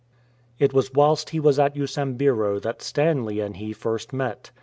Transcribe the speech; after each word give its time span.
It 0.57 0.73
was 0.73 0.91
whilst 0.93 1.29
he 1.29 1.39
was 1.39 1.59
at 1.59 1.75
Usambiro 1.75 2.59
that 2.61 2.81
Stanley 2.81 3.39
and 3.39 3.55
he 3.55 3.71
first 3.71 4.13
met. 4.13 4.49